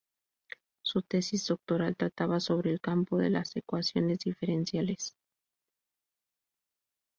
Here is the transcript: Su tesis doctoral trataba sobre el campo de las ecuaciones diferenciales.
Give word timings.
Su 0.83 1.03
tesis 1.03 1.45
doctoral 1.45 1.95
trataba 1.95 2.39
sobre 2.39 2.71
el 2.71 2.81
campo 2.81 3.17
de 3.19 3.29
las 3.29 3.55
ecuaciones 3.55 4.17
diferenciales. 4.17 5.15